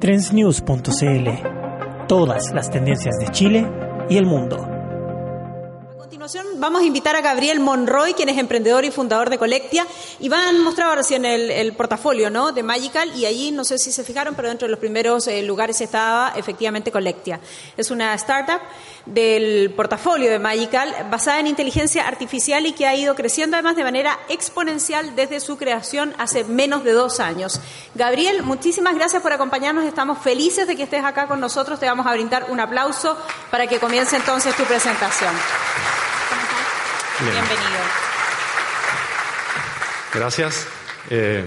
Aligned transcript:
trendsnews.cl. 0.00 1.28
Todas 2.08 2.52
las 2.52 2.70
tendencias 2.70 3.16
de 3.18 3.28
Chile 3.28 3.66
y 4.08 4.16
el 4.16 4.26
mundo 4.26 4.69
vamos 6.56 6.82
a 6.82 6.84
invitar 6.84 7.14
a 7.14 7.20
Gabriel 7.20 7.60
Monroy, 7.60 8.14
quien 8.14 8.28
es 8.28 8.38
emprendedor 8.38 8.84
y 8.84 8.90
fundador 8.90 9.30
de 9.30 9.38
Colectia, 9.38 9.86
y 10.18 10.28
van 10.28 10.60
mostrado 10.62 10.94
recién 10.94 11.24
el, 11.24 11.50
el 11.50 11.72
portafolio 11.72 12.30
¿no? 12.30 12.52
de 12.52 12.62
Magical, 12.62 13.12
y 13.16 13.26
allí, 13.26 13.52
no 13.52 13.64
sé 13.64 13.78
si 13.78 13.92
se 13.92 14.04
fijaron, 14.04 14.34
pero 14.34 14.48
dentro 14.48 14.66
de 14.66 14.70
los 14.70 14.80
primeros 14.80 15.26
eh, 15.28 15.42
lugares 15.42 15.80
estaba 15.80 16.32
efectivamente 16.36 16.90
Colectia. 16.90 17.40
Es 17.76 17.90
una 17.90 18.14
startup 18.14 18.60
del 19.06 19.72
portafolio 19.74 20.30
de 20.30 20.38
Magical 20.38 20.94
basada 21.10 21.40
en 21.40 21.46
inteligencia 21.46 22.06
artificial 22.06 22.66
y 22.66 22.72
que 22.72 22.86
ha 22.86 22.94
ido 22.94 23.14
creciendo 23.14 23.56
además 23.56 23.76
de 23.76 23.84
manera 23.84 24.18
exponencial 24.28 25.14
desde 25.16 25.40
su 25.40 25.56
creación 25.56 26.14
hace 26.18 26.44
menos 26.44 26.84
de 26.84 26.92
dos 26.92 27.20
años. 27.20 27.60
Gabriel, 27.94 28.42
muchísimas 28.42 28.94
gracias 28.94 29.22
por 29.22 29.32
acompañarnos, 29.32 29.84
estamos 29.84 30.18
felices 30.18 30.66
de 30.66 30.76
que 30.76 30.82
estés 30.82 31.04
acá 31.04 31.26
con 31.26 31.40
nosotros, 31.40 31.80
te 31.80 31.86
vamos 31.86 32.06
a 32.06 32.12
brindar 32.12 32.46
un 32.50 32.60
aplauso 32.60 33.16
para 33.50 33.66
que 33.66 33.78
comience 33.78 34.16
entonces 34.16 34.54
tu 34.56 34.64
presentación. 34.64 35.34
Bienvenido. 37.20 37.50
Gracias. 40.14 40.66
Eh, 41.10 41.44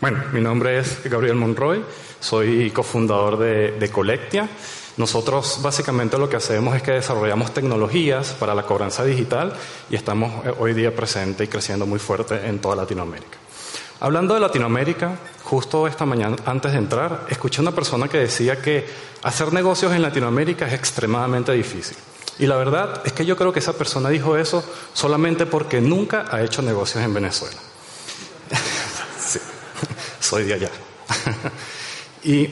bueno, 0.00 0.24
mi 0.32 0.40
nombre 0.40 0.78
es 0.78 1.02
Gabriel 1.04 1.34
Monroy, 1.34 1.84
soy 2.20 2.70
cofundador 2.70 3.38
de, 3.38 3.72
de 3.72 3.90
Colectia. 3.90 4.48
Nosotros 4.96 5.60
básicamente 5.60 6.16
lo 6.16 6.30
que 6.30 6.36
hacemos 6.36 6.74
es 6.74 6.82
que 6.82 6.92
desarrollamos 6.92 7.52
tecnologías 7.52 8.30
para 8.32 8.54
la 8.54 8.62
cobranza 8.62 9.04
digital 9.04 9.52
y 9.90 9.96
estamos 9.96 10.46
eh, 10.46 10.54
hoy 10.58 10.72
día 10.72 10.96
presentes 10.96 11.46
y 11.46 11.50
creciendo 11.50 11.84
muy 11.84 11.98
fuerte 11.98 12.46
en 12.46 12.58
toda 12.58 12.76
Latinoamérica. 12.76 13.36
Hablando 14.00 14.32
de 14.32 14.40
Latinoamérica, 14.40 15.18
justo 15.44 15.86
esta 15.86 16.06
mañana 16.06 16.36
antes 16.46 16.72
de 16.72 16.78
entrar, 16.78 17.26
escuché 17.28 17.60
a 17.60 17.62
una 17.62 17.72
persona 17.72 18.08
que 18.08 18.16
decía 18.16 18.62
que 18.62 18.88
hacer 19.22 19.52
negocios 19.52 19.92
en 19.92 20.00
Latinoamérica 20.00 20.66
es 20.66 20.72
extremadamente 20.72 21.52
difícil. 21.52 21.98
Y 22.40 22.46
la 22.46 22.56
verdad 22.56 23.02
es 23.04 23.12
que 23.12 23.26
yo 23.26 23.36
creo 23.36 23.52
que 23.52 23.58
esa 23.58 23.74
persona 23.74 24.08
dijo 24.08 24.34
eso 24.34 24.64
solamente 24.94 25.44
porque 25.44 25.82
nunca 25.82 26.24
ha 26.30 26.42
hecho 26.42 26.62
negocios 26.62 27.04
en 27.04 27.12
Venezuela. 27.12 27.58
sí, 29.18 29.38
soy 30.20 30.44
de 30.44 30.54
allá. 30.54 30.70
y, 32.24 32.48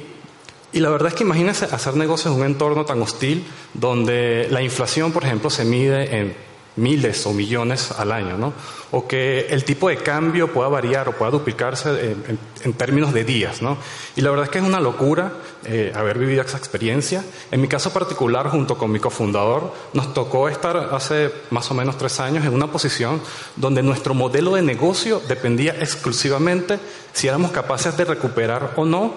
y 0.72 0.81
la 0.81 0.91
verdad 0.91 1.09
es 1.09 1.14
que 1.14 1.25
imagínense 1.25 1.64
hacer 1.64 1.94
negocios 1.97 2.34
en 2.34 2.41
un 2.41 2.47
entorno 2.47 2.84
tan 2.84 3.00
hostil 3.00 3.47
donde 3.72 4.48
la 4.50 4.61
inflación, 4.61 5.11
por 5.11 5.25
ejemplo, 5.25 5.48
se 5.48 5.64
mide 5.64 6.19
en 6.19 6.36
miles 6.78 7.26
o 7.26 7.32
millones 7.32 7.92
al 7.92 8.12
año, 8.12 8.38
¿no? 8.38 8.52
O 8.92 9.06
que 9.06 9.48
el 9.50 9.64
tipo 9.64 9.88
de 9.88 9.98
cambio 9.98 10.52
pueda 10.52 10.68
variar 10.68 11.08
o 11.08 11.12
pueda 11.12 11.30
duplicarse 11.30 12.16
en, 12.64 12.72
términos 12.74 13.12
de 13.12 13.24
días, 13.24 13.60
¿no? 13.60 13.76
Y 14.16 14.22
la 14.22 14.30
verdad 14.30 14.46
es 14.46 14.50
que 14.50 14.58
es 14.58 14.64
una 14.64 14.80
locura 14.80 15.32
eh, 15.64 15.92
haber 15.94 16.18
vivido 16.18 16.42
esa 16.42 16.56
experiencia. 16.56 17.24
En 17.50 17.60
mi 17.60 17.68
caso 17.68 17.92
particular, 17.92 18.48
junto 18.48 18.78
con 18.78 18.90
mi 18.90 19.00
cofundador, 19.00 19.72
nos 19.92 20.14
tocó 20.14 20.48
estar 20.48 20.76
hace 20.76 21.30
más 21.50 21.70
o 21.70 21.74
menos 21.74 21.98
tres 21.98 22.18
años 22.20 22.46
en 22.46 22.54
una 22.54 22.68
posición 22.68 23.20
donde 23.56 23.82
nuestro 23.82 24.14
modelo 24.14 24.54
de 24.54 24.62
negocio 24.62 25.20
dependía 25.28 25.72
exclusivamente 25.72 26.78
si 27.12 27.28
éramos 27.28 27.50
capaces 27.50 27.96
de 27.96 28.04
recuperar 28.04 28.72
o 28.76 28.84
no 28.84 29.12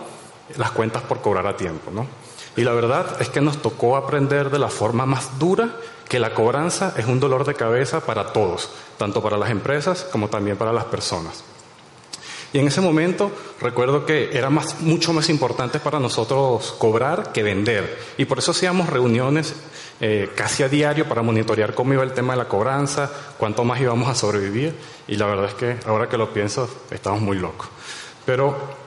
las 0.58 0.72
cuentas 0.72 1.04
por 1.04 1.22
cobrar 1.22 1.48
a 1.48 1.56
tiempo, 1.56 1.92
¿no? 1.92 2.06
Y 2.58 2.64
la 2.64 2.74
verdad 2.74 3.22
es 3.22 3.30
que 3.30 3.40
nos 3.40 3.62
tocó 3.62 3.96
aprender 3.96 4.50
de 4.50 4.60
la 4.60 4.68
forma 4.68 5.06
más 5.06 5.40
dura 5.40 5.78
que 6.12 6.20
la 6.20 6.34
cobranza 6.34 6.94
es 6.98 7.06
un 7.06 7.22
dolor 7.22 7.46
de 7.46 7.54
cabeza 7.54 8.02
para 8.02 8.34
todos, 8.34 8.70
tanto 8.98 9.24
para 9.24 9.38
las 9.38 9.50
empresas 9.50 10.04
como 10.12 10.28
también 10.28 10.58
para 10.58 10.74
las 10.74 10.84
personas. 10.84 11.42
Y 12.52 12.60
en 12.60 12.68
ese 12.68 12.82
momento 12.82 13.32
recuerdo 13.62 14.06
que 14.06 14.30
era 14.34 14.50
más, 14.50 14.82
mucho 14.82 15.14
más 15.14 15.30
importante 15.30 15.80
para 15.80 16.02
nosotros 16.02 16.76
cobrar 16.78 17.32
que 17.32 17.44
vender. 17.44 17.98
Y 18.18 18.26
por 18.26 18.40
eso 18.40 18.52
hacíamos 18.52 18.90
reuniones 18.90 19.56
eh, 20.02 20.30
casi 20.36 20.64
a 20.64 20.68
diario 20.68 21.08
para 21.08 21.22
monitorear 21.22 21.74
cómo 21.74 21.94
iba 21.94 22.04
el 22.04 22.12
tema 22.12 22.34
de 22.34 22.40
la 22.40 22.50
cobranza, 22.50 23.10
cuánto 23.38 23.64
más 23.64 23.80
íbamos 23.80 24.10
a 24.10 24.14
sobrevivir. 24.14 24.76
Y 25.08 25.16
la 25.16 25.28
verdad 25.28 25.46
es 25.46 25.54
que 25.54 25.78
ahora 25.88 26.10
que 26.10 26.18
lo 26.18 26.34
pienso, 26.34 26.70
estamos 26.92 27.22
muy 27.22 27.38
locos. 27.38 27.70
Pero 28.26 28.81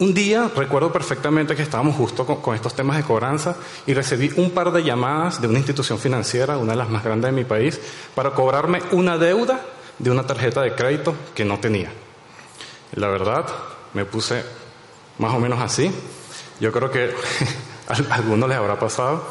un 0.00 0.12
día 0.12 0.50
recuerdo 0.54 0.92
perfectamente 0.92 1.54
que 1.54 1.62
estábamos 1.62 1.96
justo 1.96 2.26
con, 2.26 2.54
estos 2.54 2.74
temas 2.74 2.96
de 2.96 3.04
cobranza 3.04 3.56
y 3.86 3.94
recibí 3.94 4.32
un 4.36 4.50
par 4.50 4.72
de 4.72 4.82
llamadas 4.82 5.40
de 5.40 5.46
una 5.46 5.58
institución 5.58 5.98
financiera, 5.98 6.58
una 6.58 6.72
de 6.72 6.78
las 6.78 6.90
más 6.90 7.04
grandes 7.04 7.30
de 7.30 7.36
mi 7.36 7.44
país, 7.44 7.80
para 8.14 8.30
cobrarme 8.30 8.82
una 8.90 9.18
deuda 9.18 9.60
de 9.98 10.10
una 10.10 10.26
tarjeta 10.26 10.62
de 10.62 10.74
crédito 10.74 11.14
que 11.34 11.44
no 11.44 11.60
tenía. 11.60 11.92
La 12.96 13.08
verdad, 13.08 13.46
me 13.92 14.04
puse 14.04 14.44
más 15.18 15.32
o 15.32 15.38
menos 15.38 15.60
así. 15.60 15.90
Yo 16.58 16.72
creo 16.72 16.90
que 16.90 17.14
a 17.88 18.14
algunos 18.14 18.48
les 18.48 18.58
habrá 18.58 18.78
pasado. 18.78 19.24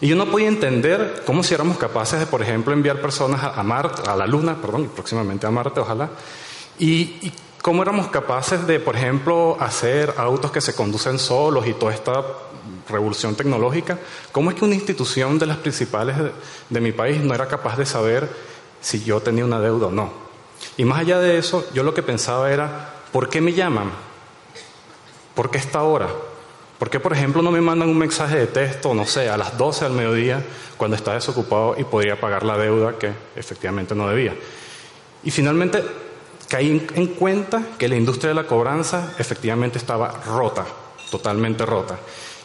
Y 0.00 0.08
yo 0.08 0.16
no 0.16 0.26
podía 0.30 0.48
entender 0.48 1.22
cómo 1.26 1.42
si 1.42 1.54
éramos 1.54 1.76
capaces 1.76 2.20
de, 2.20 2.26
por 2.26 2.40
ejemplo, 2.40 2.72
enviar 2.72 3.00
personas 3.00 3.42
a, 3.42 3.62
Marte, 3.62 4.08
a 4.08 4.16
la 4.16 4.26
Luna, 4.26 4.56
perdón, 4.56 4.84
y 4.84 4.88
próximamente 4.88 5.46
a 5.46 5.50
Marte, 5.50 5.80
ojalá, 5.80 6.08
y 6.78 7.32
¿Cómo 7.68 7.82
éramos 7.82 8.08
capaces 8.08 8.66
de, 8.66 8.80
por 8.80 8.96
ejemplo, 8.96 9.54
hacer 9.60 10.14
autos 10.16 10.50
que 10.50 10.62
se 10.62 10.74
conducen 10.74 11.18
solos 11.18 11.66
y 11.66 11.74
toda 11.74 11.92
esta 11.92 12.24
revolución 12.88 13.34
tecnológica? 13.34 13.98
¿Cómo 14.32 14.48
es 14.48 14.56
que 14.56 14.64
una 14.64 14.74
institución 14.74 15.38
de 15.38 15.44
las 15.44 15.58
principales 15.58 16.16
de, 16.70 16.80
mi 16.80 16.92
país 16.92 17.20
no 17.20 17.34
era 17.34 17.46
capaz 17.46 17.76
de 17.76 17.84
saber 17.84 18.26
si 18.80 19.04
yo 19.04 19.20
tenía 19.20 19.44
una 19.44 19.60
deuda 19.60 19.88
o 19.88 19.90
no? 19.90 20.10
Y 20.78 20.86
más 20.86 21.00
allá 21.00 21.18
de 21.18 21.36
eso, 21.36 21.68
yo 21.74 21.82
lo 21.82 21.92
que 21.92 22.02
pensaba 22.02 22.50
era, 22.50 22.94
¿por 23.12 23.28
qué 23.28 23.42
me 23.42 23.52
llaman? 23.52 23.90
¿Por 25.34 25.50
qué 25.50 25.58
esta 25.58 25.82
hora? 25.82 26.08
¿Por 26.78 26.88
qué, 26.88 27.00
por 27.00 27.12
ejemplo, 27.12 27.42
no 27.42 27.50
me 27.50 27.60
mandan 27.60 27.90
un 27.90 27.98
mensaje 27.98 28.38
de 28.38 28.46
texto, 28.46 28.94
no 28.94 29.04
sé, 29.04 29.28
a 29.28 29.36
las 29.36 29.58
12 29.58 29.84
del 29.84 29.92
mediodía, 29.92 30.42
cuando 30.78 30.96
está 30.96 31.12
desocupado 31.12 31.74
y 31.76 31.84
podría 31.84 32.18
pagar 32.18 32.46
la 32.46 32.56
deuda 32.56 32.96
que 32.98 33.12
efectivamente 33.36 33.94
no 33.94 34.08
debía? 34.08 34.34
Y 35.22 35.30
finalmente 35.30 36.07
caí 36.48 36.86
en 36.94 37.06
cuenta 37.08 37.62
que 37.78 37.88
la 37.88 37.96
industria 37.96 38.30
de 38.30 38.34
la 38.34 38.46
cobranza 38.46 39.14
efectivamente 39.18 39.78
estaba 39.78 40.08
rota, 40.26 40.66
totalmente 41.10 41.66
rota. 41.66 41.98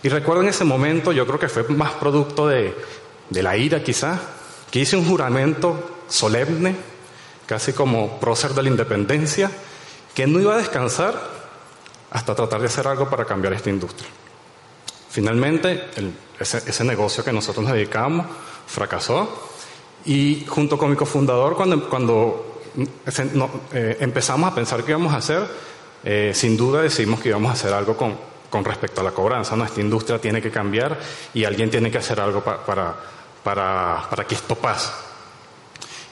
Y 0.03 0.09
recuerdo 0.09 0.41
en 0.43 0.49
ese 0.49 0.65
momento, 0.65 1.13
yo 1.13 1.25
creo 1.25 1.39
que 1.39 1.47
fue 1.47 1.63
más 1.69 1.93
producto 1.93 2.47
de, 2.47 2.75
la 3.29 3.55
ira 3.55 3.81
quizá, 3.81 4.19
que 4.69 4.79
hice 4.79 4.97
un 4.97 5.07
juramento 5.07 6.01
solemne, 6.09 6.75
casi 7.45 7.71
como 7.71 8.19
prócer 8.19 8.53
de 8.53 8.63
la 8.63 8.69
independencia, 8.69 9.49
que 10.13 10.27
no 10.27 10.39
iba 10.39 10.55
a 10.55 10.57
descansar 10.57 11.15
hasta 12.11 12.35
tratar 12.35 12.59
de 12.59 12.67
hacer 12.67 12.87
algo 12.87 13.09
para 13.09 13.23
cambiar 13.23 13.53
esta 13.53 13.69
industria. 13.69 14.09
Finalmente, 15.09 15.85
ese, 16.37 16.57
ese, 16.57 16.83
negocio 16.83 17.23
que 17.23 17.31
nosotros 17.31 17.63
nos 17.63 17.73
dedicamos 17.73 18.25
fracasó 18.67 19.49
y 20.05 20.45
junto 20.47 20.77
con 20.77 20.89
mi 20.89 20.95
cofundador, 20.95 21.55
cuando, 21.55 21.89
cuando 21.89 22.52
eh, 23.73 23.97
empezamos 23.99 24.51
a 24.51 24.55
pensar 24.55 24.83
qué 24.83 24.91
íbamos 24.91 25.13
a 25.13 25.17
hacer, 25.17 25.41
eh, 26.03 26.31
sin 26.33 26.57
duda 26.57 26.81
decidimos 26.81 27.19
que 27.19 27.29
íbamos 27.29 27.49
a 27.49 27.53
hacer 27.53 27.73
algo 27.73 27.95
con, 27.95 28.15
con 28.49 28.65
respecto 28.65 29.01
a 29.01 29.03
la 29.03 29.11
cobranza. 29.11 29.55
Nuestra 29.55 29.81
industria 29.81 30.19
tiene 30.19 30.41
que 30.41 30.51
cambiar 30.51 30.97
y 31.33 31.43
alguien 31.43 31.69
tiene 31.69 31.89
que 31.89 31.97
hacer 31.97 32.19
algo 32.19 32.43
para, 32.43 32.63
para, 33.43 34.09
para, 34.09 34.27
que 34.27 34.35
esto 34.35 34.55
pase. 34.55 34.91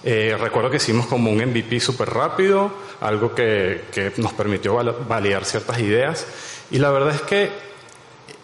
Eh, 0.03 0.35
recuerdo 0.39 0.69
que 0.69 0.77
hicimos 0.77 1.05
como 1.05 1.29
un 1.29 1.37
MVP 1.37 1.79
súper 1.79 2.09
rápido, 2.09 2.71
algo 3.01 3.35
que, 3.35 3.85
que 3.91 4.13
nos 4.17 4.33
permitió 4.33 4.75
validar 5.07 5.45
ciertas 5.45 5.79
ideas. 5.79 6.25
Y 6.71 6.79
la 6.79 6.89
verdad 6.89 7.13
es 7.13 7.21
que 7.21 7.70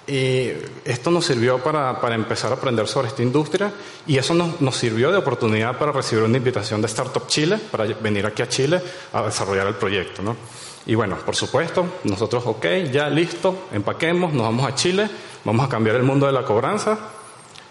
y 0.08 0.52
esto 0.86 1.12
nos 1.12 1.26
sirvió 1.26 1.60
para, 1.60 2.00
para, 2.00 2.16
empezar 2.16 2.52
a 2.52 2.56
aprender 2.56 2.88
sobre 2.88 3.10
esta 3.10 3.22
industria 3.22 3.74
y 4.08 4.18
eso 4.18 4.34
nos, 4.34 4.62
nos, 4.62 4.78
sirvió 4.78 5.12
de 5.12 5.18
oportunidad 5.18 5.78
para 5.78 5.92
recibir 5.92 6.24
una 6.24 6.38
invitación 6.38 6.82
de 6.82 6.88
Startup 6.88 7.28
Chile, 7.28 7.60
para 7.70 7.84
venir 7.84 8.26
aquí 8.26 8.42
a 8.42 8.48
Chile 8.48 8.82
a 9.12 9.24
desarrollar 9.24 9.68
el 9.68 9.76
proyecto. 9.76 10.22
¿no? 10.22 10.38
Y 10.86 10.96
bueno, 10.96 11.18
por 11.18 11.36
supuesto, 11.36 11.86
nosotros, 12.06 12.44
ok, 12.46 12.66
ya 12.90 13.10
listo, 13.10 13.68
empaquemos, 13.74 14.32
nos 14.32 14.44
vamos 14.44 14.66
a 14.66 14.74
Chile, 14.74 15.10
vamos 15.44 15.66
a 15.66 15.70
cambiar 15.70 15.98
el 15.98 16.04
mundo 16.04 16.26
de 16.26 16.32
la 16.32 16.46
cobranza. 16.46 16.98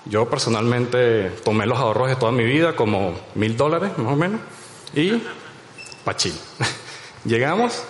Yo 0.04 0.28
personalmente 0.28 1.30
tomé 1.42 1.64
los 1.64 1.78
ahorros 1.78 2.08
de 2.10 2.16
toda 2.16 2.32
mi 2.32 2.44
vida, 2.44 2.76
como 2.76 3.14
mil 3.34 3.56
dólares 3.56 3.96
más 3.96 4.12
o 4.12 4.16
menos, 4.16 4.40
y 4.94 5.22
para 6.04 6.18
Chile. 6.18 6.36
Llegamos, 7.24 7.82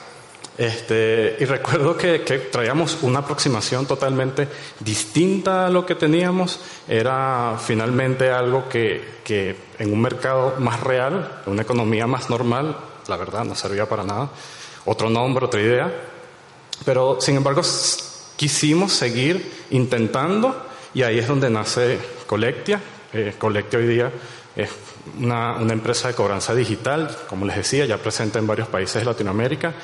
este, 0.58 1.36
y 1.38 1.44
recuerdo 1.44 1.96
que, 1.96 2.18
traíamos 2.50 2.98
una 3.02 3.18
aproximación 3.20 3.86
totalmente 3.86 4.48
distinta 4.80 5.66
a 5.66 5.70
lo 5.70 5.84
que 5.84 5.94
teníamos. 5.94 6.60
Era 6.88 7.58
finalmente 7.62 8.30
algo 8.30 8.68
que, 8.68 9.18
que 9.22 9.56
en 9.78 9.92
un 9.92 10.00
mercado 10.00 10.54
más 10.58 10.80
real, 10.80 11.42
en 11.46 11.52
una 11.52 11.62
economía 11.62 12.06
más 12.06 12.30
normal, 12.30 12.76
la 13.08 13.16
verdad 13.16 13.44
no 13.44 13.54
servía 13.54 13.88
para 13.88 14.04
nada. 14.04 14.30
Otro 14.86 15.10
nombre, 15.10 15.44
otra 15.44 15.60
idea. 15.60 15.92
Pero 16.84 17.20
sin 17.20 17.36
embargo 17.36 17.62
quisimos 18.36 18.92
seguir 18.92 19.66
intentando 19.70 20.66
y 20.94 21.02
ahí 21.02 21.18
es 21.18 21.28
donde 21.28 21.50
nace 21.50 21.98
Colectia. 22.26 22.80
Eh, 23.12 23.34
Colectia 23.38 23.78
hoy 23.78 23.86
día 23.86 24.12
es 24.56 24.70
una, 25.20 25.56
una, 25.56 25.72
empresa 25.72 26.08
de 26.08 26.14
cobranza 26.14 26.54
digital, 26.54 27.14
como 27.28 27.44
les 27.44 27.56
decía, 27.56 27.84
ya 27.84 27.98
presente 27.98 28.38
en 28.38 28.46
varios 28.46 28.68
países 28.68 29.02
de 29.02 29.04
Latinoamérica. 29.04 29.74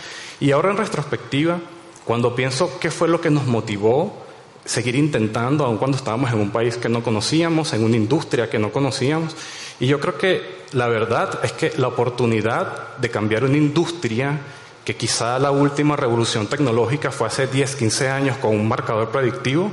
Y 0.40 0.50
ahora 0.50 0.70
en 0.70 0.78
retrospectiva, 0.78 1.60
cuando 2.04 2.34
pienso 2.34 2.78
qué 2.80 2.90
fue 2.90 3.08
lo 3.08 3.20
que 3.20 3.30
nos 3.30 3.46
motivó 3.46 4.22
seguir 4.64 4.94
intentando, 4.94 5.64
aun 5.64 5.76
cuando 5.76 5.96
estábamos 5.96 6.32
en 6.32 6.40
un 6.40 6.50
país 6.50 6.76
que 6.76 6.88
no 6.88 7.02
conocíamos, 7.02 7.72
en 7.72 7.84
una 7.84 7.96
industria 7.96 8.48
que 8.48 8.58
no 8.58 8.72
conocíamos, 8.72 9.36
y 9.80 9.86
yo 9.86 10.00
creo 10.00 10.16
que 10.16 10.62
la 10.72 10.88
verdad 10.88 11.40
es 11.42 11.52
que 11.52 11.72
la 11.76 11.88
oportunidad 11.88 12.96
de 12.96 13.10
cambiar 13.10 13.44
una 13.44 13.56
industria, 13.56 14.38
que 14.84 14.96
quizá 14.96 15.38
la 15.38 15.50
última 15.50 15.96
revolución 15.96 16.46
tecnológica 16.46 17.10
fue 17.10 17.26
hace 17.26 17.46
10, 17.46 17.76
15 17.76 18.08
años 18.08 18.36
con 18.38 18.50
un 18.50 18.66
marcador 18.66 19.10
predictivo, 19.10 19.70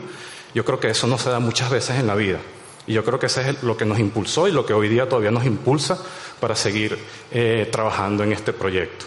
yo 0.53 0.65
creo 0.65 0.79
que 0.79 0.89
eso 0.89 1.07
no 1.07 1.17
se 1.17 1.29
da 1.29 1.39
muchas 1.39 1.69
veces 1.69 1.99
en 1.99 2.07
la 2.07 2.15
vida. 2.15 2.39
Y 2.89 2.93
yo 2.93 3.05
creo 3.05 3.19
que 3.19 3.27
eso 3.27 3.41
es 3.41 3.61
lo 3.61 3.77
que 3.77 3.85
nos 3.85 3.99
impulsó 3.99 4.47
y 4.47 4.51
lo 4.51 4.65
que 4.65 4.73
hoy 4.73 4.89
día 4.89 5.07
todavía 5.07 5.29
nos 5.29 5.45
impulsa 5.45 5.95
para 6.39 6.55
seguir 6.55 6.97
eh, 7.29 7.69
trabajando 7.71 8.23
en 8.23 8.31
este 8.33 8.51
proyecto. 8.51 9.05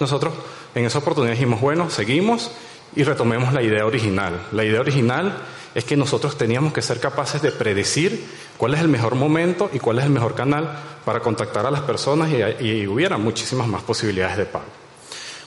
Nosotros 0.00 0.32
en 0.74 0.86
esa 0.86 1.00
oportunidad 1.00 1.34
dijimos, 1.34 1.60
bueno, 1.60 1.90
seguimos 1.90 2.50
y 2.96 3.02
retomemos 3.02 3.52
la 3.52 3.62
idea 3.62 3.84
original. 3.84 4.40
La 4.52 4.64
idea 4.64 4.80
original 4.80 5.36
es 5.74 5.84
que 5.84 5.98
nosotros 5.98 6.38
teníamos 6.38 6.72
que 6.72 6.80
ser 6.80 6.98
capaces 6.98 7.42
de 7.42 7.52
predecir 7.52 8.24
cuál 8.56 8.72
es 8.72 8.80
el 8.80 8.88
mejor 8.88 9.16
momento 9.16 9.68
y 9.70 9.80
cuál 9.80 9.98
es 9.98 10.06
el 10.06 10.10
mejor 10.10 10.34
canal 10.34 10.70
para 11.04 11.20
contactar 11.20 11.66
a 11.66 11.70
las 11.70 11.82
personas 11.82 12.30
y, 12.58 12.86
hubiera 12.86 13.18
muchísimas 13.18 13.68
más 13.68 13.82
posibilidades 13.82 14.38
de 14.38 14.46
pago. 14.46 14.64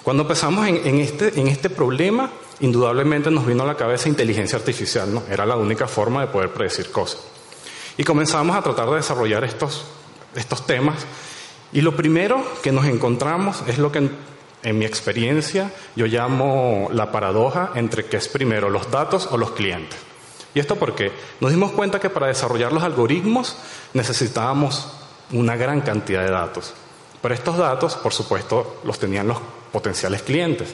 Cuando 0.03 0.21
empezamos 0.21 0.67
en, 0.67 0.99
este, 0.99 1.39
en 1.39 1.47
este 1.47 1.71
problema, 1.71 2.29
indudablemente 2.59 3.31
nos 3.31 3.47
vino 3.47 3.63
a 3.63 3.65
la 3.65 3.75
cabeza 3.75 4.09
inteligencia 4.09 4.59
artificial, 4.59 5.11
¿no? 5.11 5.23
Era 5.27 5.43
la 5.43 5.55
única 5.55 5.87
forma 5.87 6.21
de 6.21 6.27
poder 6.27 6.53
predecir 6.53 6.91
cosas. 6.91 7.30
Y 8.01 8.03
comenzamos 8.03 8.55
a 8.55 8.63
tratar 8.63 8.89
de 8.89 8.95
desarrollar 8.95 9.43
estos, 9.43 9.83
estos 10.33 10.65
temas. 10.65 11.05
Y 11.71 11.81
lo 11.81 11.95
primero 11.95 12.43
que 12.63 12.71
nos 12.71 12.85
encontramos 12.85 13.63
es 13.67 13.77
lo 13.77 13.91
que 13.91 14.09
en 14.63 14.79
mi 14.79 14.85
experiencia 14.85 15.71
yo 15.95 16.07
llamo 16.07 16.89
la 16.91 17.11
paradoja 17.11 17.73
entre 17.75 18.05
qué 18.05 18.17
es 18.17 18.27
primero, 18.27 18.71
los 18.71 18.89
datos 18.89 19.27
o 19.29 19.37
los 19.37 19.51
clientes. 19.51 19.99
¿Y 20.55 20.59
esto 20.59 20.77
porque 20.77 21.11
Nos 21.41 21.51
dimos 21.51 21.73
cuenta 21.73 21.99
que 21.99 22.09
para 22.09 22.25
desarrollar 22.25 22.73
los 22.73 22.81
algoritmos 22.81 23.55
necesitábamos 23.93 24.91
una 25.31 25.55
gran 25.55 25.81
cantidad 25.81 26.23
de 26.23 26.31
datos. 26.31 26.73
Pero 27.21 27.35
estos 27.35 27.55
datos, 27.55 27.97
por 27.97 28.13
supuesto, 28.13 28.81
los 28.83 28.97
tenían 28.97 29.27
los 29.27 29.37
potenciales 29.71 30.23
clientes, 30.23 30.73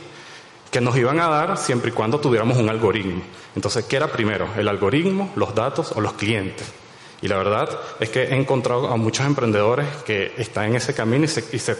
que 0.72 0.80
nos 0.80 0.96
iban 0.96 1.20
a 1.20 1.28
dar 1.28 1.58
siempre 1.58 1.90
y 1.90 1.94
cuando 1.94 2.22
tuviéramos 2.22 2.58
un 2.58 2.70
algoritmo. 2.70 3.22
Entonces, 3.54 3.84
¿qué 3.84 3.98
era 3.98 4.08
primero? 4.08 4.48
¿El 4.56 4.70
algoritmo, 4.70 5.34
los 5.36 5.54
datos 5.54 5.92
o 5.92 6.00
los 6.00 6.14
clientes? 6.14 6.87
Y 7.22 7.28
la 7.28 7.38
verdad 7.38 7.70
es 8.00 8.10
que 8.10 8.24
he 8.24 8.36
encontrado 8.36 8.88
a 8.88 8.96
muchos 8.96 9.26
emprendedores 9.26 9.88
que 10.06 10.34
están 10.38 10.66
en 10.66 10.76
ese 10.76 10.94
camino 10.94 11.26
y 11.26 11.28
se, 11.28 11.78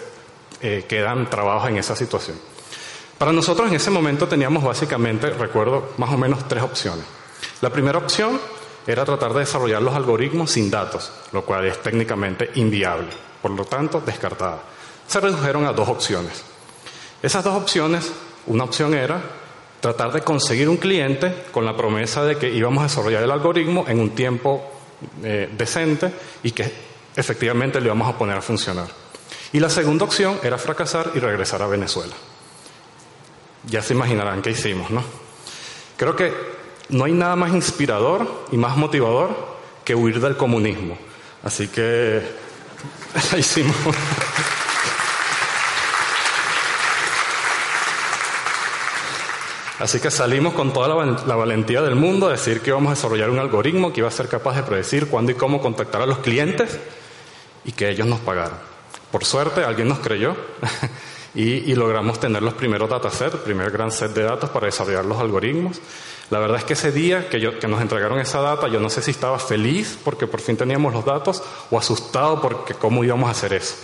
eh, 0.62 0.86
quedan 0.88 1.30
trabajos 1.30 1.70
en 1.70 1.78
esa 1.78 1.96
situación. 1.96 2.38
Para 3.18 3.32
nosotros 3.32 3.68
en 3.70 3.76
ese 3.76 3.92
momento 3.92 4.28
teníamos 4.28 4.64
básicamente, 4.64 5.30
recuerdo, 5.32 5.94
más 5.98 6.12
o 6.12 6.18
menos 6.18 6.48
tres 6.48 6.64
opciones. 6.64 7.06
La 7.62 7.70
primera 7.70 7.98
opción 7.98 8.40
era 8.86 9.06
tratar 9.06 9.34
de 9.34 9.42
desarrollar 9.42 9.82
los 9.82 9.96
algoritmos 9.96 10.52
sin 10.52 10.72
datos, 10.72 11.12
lo 11.32 11.44
cual 11.44 11.66
es 11.66 11.82
técnicamente 11.82 12.52
inviable, 12.56 13.10
por 13.42 13.52
lo 13.52 13.66
tanto 13.66 14.02
descartada. 14.02 14.64
Se 15.08 15.20
redujeron 15.20 15.66
a 15.66 15.74
dos 15.74 15.90
opciones. 15.90 16.44
Esas 17.22 17.44
dos 17.44 17.56
opciones, 17.56 18.12
una 18.46 18.64
opción 18.64 18.94
era 18.94 19.22
tratar 19.80 20.12
de 20.12 20.22
conseguir 20.22 20.70
un 20.70 20.78
cliente 20.78 21.46
con 21.52 21.66
la 21.66 21.76
promesa 21.76 22.24
de 22.24 22.38
que 22.38 22.50
íbamos 22.50 22.82
a 22.82 22.88
desarrollar 22.88 23.24
el 23.24 23.32
algoritmo 23.32 23.86
en 23.88 24.00
un 24.00 24.12
tiempo 24.12 24.77
eh, 25.24 25.50
decente 25.58 26.12
y 26.44 26.52
que 26.52 26.72
efectivamente 27.16 27.80
le 27.80 27.88
íbamos 27.88 28.14
a 28.14 28.18
poner 28.18 28.38
a 28.38 28.42
funcionar. 28.42 28.88
Y 29.54 29.60
la 29.60 29.70
segunda 29.70 30.06
opción 30.06 30.40
era 30.44 30.58
fracasar 30.58 31.12
y 31.16 31.20
regresar 31.20 31.62
a 31.62 31.68
Venezuela. 31.68 32.14
Ya 33.66 33.82
se 33.82 33.94
imaginarán 33.94 34.42
qué 34.42 34.52
hicimos, 34.52 34.90
¿no? 34.92 35.04
Creo 35.98 36.16
que 36.16 36.34
no 36.90 37.06
hay 37.06 37.14
nada 37.14 37.36
más 37.36 37.54
inspirador 37.54 38.46
y 38.52 38.58
más 38.58 38.78
motivador 38.78 39.58
que 39.84 39.96
huir 39.96 40.20
del 40.20 40.38
comunismo. 40.38 40.98
Así 41.44 41.68
que 41.68 42.22
hicimos. 43.38 43.76
Así 49.80 50.00
que 50.00 50.10
salimos 50.10 50.54
con 50.54 50.74
toda 50.74 50.88
la, 50.88 51.36
valentía 51.36 51.84
del 51.84 51.96
mundo 51.96 52.28
a 52.28 52.32
decir 52.32 52.62
que 52.62 52.72
íbamos 52.72 52.92
a 52.92 52.96
desarrollar 52.96 53.30
un 53.30 53.38
algoritmo 53.38 53.94
que 53.94 54.00
iba 54.00 54.08
a 54.08 54.12
ser 54.12 54.28
capaz 54.28 54.56
de 54.56 54.64
predecir 54.64 55.08
cuándo 55.08 55.32
y 55.32 55.36
cómo 55.36 55.62
contactar 55.62 56.02
a 56.02 56.08
los 56.08 56.18
clientes 56.20 56.80
y 57.64 57.74
que 57.74 57.90
ellos 57.90 58.08
nos 58.08 58.20
pagaran. 58.20 58.58
Por 59.12 59.24
suerte, 59.24 59.64
alguien 59.64 59.88
nos 59.88 60.00
creyó 60.00 60.36
y, 61.36 61.76
logramos 61.76 62.20
tener 62.20 62.42
los 62.42 62.56
primeros 62.56 62.90
datasets, 62.90 63.36
el 63.36 63.42
primer 63.42 63.70
gran 63.70 63.92
set 63.92 64.14
de 64.14 64.24
datos 64.24 64.50
para 64.50 64.66
desarrollar 64.66 65.06
los 65.06 65.20
algoritmos. 65.20 65.80
La 66.32 66.40
verdad 66.40 66.58
es 66.58 66.64
que 66.64 66.74
ese 66.74 66.92
día 66.92 67.30
que, 67.30 67.60
que 67.60 67.68
nos 67.68 67.80
entregaron 67.80 68.20
esa 68.20 68.42
data, 68.42 68.68
yo 68.68 68.80
no 68.80 68.90
sé 68.90 69.04
si 69.04 69.12
estaba 69.12 69.38
feliz 69.38 70.00
porque 70.04 70.26
por 70.26 70.42
fin 70.42 70.58
teníamos 70.58 70.92
los 70.92 71.06
datos 71.06 71.44
o 71.70 71.78
asustado 71.78 72.42
porque 72.42 72.74
cómo 72.74 73.04
íbamos 73.04 73.28
a 73.28 73.32
hacer 73.32 73.54
eso. 73.54 73.76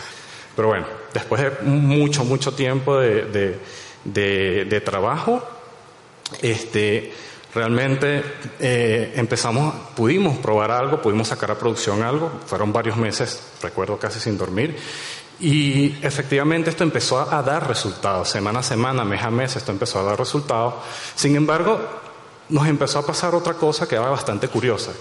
Pero 0.56 0.70
bueno, 0.70 0.88
después 1.14 1.40
de 1.40 1.52
mucho, 1.62 2.26
mucho 2.26 2.52
tiempo 2.54 2.98
de, 2.98 3.60
de 4.04 4.82
trabajo, 4.82 5.53
este, 6.42 7.14
realmente 7.54 8.24
eh, 8.60 9.14
empezamos, 9.16 9.74
pudimos 9.96 10.38
probar 10.38 10.72
algo, 10.72 11.02
pudimos 11.02 11.28
sacar 11.28 11.52
a 11.52 11.58
producción 11.58 12.02
algo, 12.04 12.32
fueron 12.46 12.74
varios 12.74 12.98
meses, 12.98 13.42
recuerdo 13.62 13.98
casi 13.98 14.20
sin 14.20 14.38
dormir, 14.38 14.78
y 15.40 15.98
efectivamente 16.02 16.70
esto 16.70 16.84
empezó 16.84 17.20
a, 17.20 17.42
dar 17.42 17.68
resultados, 17.68 18.30
semana 18.30 18.60
a 18.60 18.64
semana, 18.64 19.04
mes 19.04 19.22
a 19.22 19.30
mes, 19.30 19.56
esto 19.56 19.72
empezó 19.72 20.00
a 20.00 20.04
dar 20.04 20.18
resultados. 20.18 20.76
Sin 21.16 21.36
embargo, 21.36 21.80
nos 22.50 22.68
empezó 22.68 23.00
a 23.00 23.06
pasar 23.06 23.36
otra 23.36 23.56
cosa 23.56 23.88
que 23.88 23.96
era 23.96 24.10
bastante 24.10 24.48
curiosa. 24.48 24.92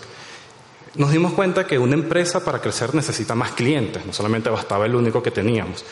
Nos 0.94 1.10
dimos 1.10 1.32
cuenta 1.32 1.66
que 1.66 1.78
una 1.78 1.94
empresa 1.94 2.44
para 2.44 2.60
crecer 2.60 2.94
necesita 2.94 3.34
más 3.34 3.52
clientes, 3.52 4.04
no 4.04 4.12
solamente 4.12 4.50
bastaba 4.50 4.86
el 4.86 4.94
único 4.94 5.22
que 5.22 5.30
teníamos. 5.30 5.84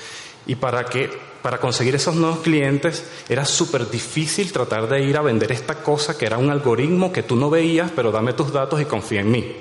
Y 0.46 0.56
para, 0.56 0.84
que, 0.84 1.10
para 1.42 1.58
conseguir 1.58 1.94
esos 1.94 2.14
nuevos 2.14 2.40
clientes 2.40 3.04
era 3.28 3.44
súper 3.44 3.90
difícil 3.90 4.52
tratar 4.52 4.88
de 4.88 5.02
ir 5.02 5.16
a 5.16 5.22
vender 5.22 5.52
esta 5.52 5.82
cosa 5.82 6.16
que 6.16 6.26
era 6.26 6.38
un 6.38 6.50
algoritmo 6.50 7.12
que 7.12 7.22
tú 7.22 7.36
no 7.36 7.50
veías, 7.50 7.90
pero 7.94 8.12
dame 8.12 8.32
tus 8.32 8.52
datos 8.52 8.80
y 8.80 8.84
confía 8.84 9.20
en 9.20 9.30
mí. 9.30 9.56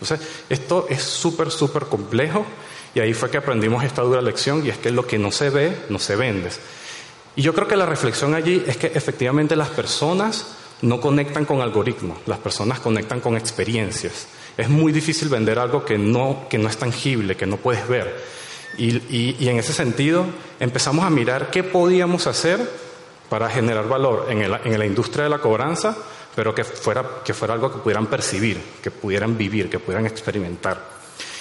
Entonces, 0.00 0.26
esto 0.48 0.86
es 0.88 1.02
súper, 1.02 1.50
súper 1.50 1.84
complejo 1.86 2.46
y 2.94 3.00
ahí 3.00 3.14
fue 3.14 3.30
que 3.30 3.38
aprendimos 3.38 3.84
esta 3.84 4.02
dura 4.02 4.22
lección 4.22 4.64
y 4.64 4.70
es 4.70 4.78
que 4.78 4.90
lo 4.90 5.06
que 5.06 5.18
no 5.18 5.32
se 5.32 5.50
ve, 5.50 5.76
no 5.88 5.98
se 5.98 6.16
vende. 6.16 6.50
Y 7.34 7.42
yo 7.42 7.54
creo 7.54 7.68
que 7.68 7.76
la 7.76 7.86
reflexión 7.86 8.34
allí 8.34 8.62
es 8.66 8.76
que 8.76 8.88
efectivamente 8.88 9.56
las 9.56 9.68
personas 9.68 10.56
no 10.82 11.00
conectan 11.00 11.44
con 11.44 11.60
algoritmos, 11.60 12.18
las 12.26 12.38
personas 12.38 12.80
conectan 12.80 13.20
con 13.20 13.36
experiencias. 13.36 14.28
Es 14.56 14.68
muy 14.68 14.92
difícil 14.92 15.28
vender 15.28 15.58
algo 15.58 15.84
que 15.84 15.98
no, 15.98 16.46
que 16.48 16.58
no 16.58 16.68
es 16.68 16.76
tangible, 16.76 17.36
que 17.36 17.46
no 17.46 17.56
puedes 17.56 17.86
ver. 17.88 18.38
Y, 18.76 19.48
en 19.48 19.58
ese 19.58 19.72
sentido 19.72 20.26
empezamos 20.60 21.04
a 21.04 21.10
mirar 21.10 21.50
qué 21.50 21.64
podíamos 21.64 22.26
hacer 22.26 22.60
para 23.28 23.48
generar 23.48 23.88
valor 23.88 24.26
en, 24.28 24.78
la 24.78 24.86
industria 24.86 25.24
de 25.24 25.30
la 25.30 25.38
cobranza, 25.38 25.96
pero 26.34 26.54
que 26.54 26.64
fuera, 26.64 27.02
algo 27.48 27.72
que 27.72 27.78
pudieran 27.78 28.06
percibir, 28.06 28.60
que 28.82 28.90
pudieran 28.90 29.36
vivir, 29.36 29.68
que 29.68 29.78
pudieran 29.78 30.06
experimentar. 30.06 30.98